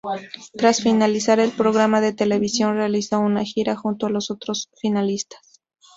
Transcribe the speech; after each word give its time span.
Tras 0.55 0.81
finalizar 0.81 1.39
el 1.39 1.51
programa 1.51 2.01
de 2.01 2.11
televisión 2.11 2.73
realizó 2.73 3.19
una 3.19 3.43
gira 3.43 3.75
junto 3.75 4.07
a 4.07 4.09
los 4.09 4.31
otros 4.31 4.67
finalistas. 4.81 5.61